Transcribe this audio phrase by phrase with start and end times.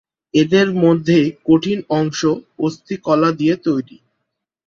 [0.33, 1.17] এদের মধ্যে
[1.45, 2.19] কঠিন অংশ
[2.59, 3.97] অস্থি কলা দিয়ে তৈরী।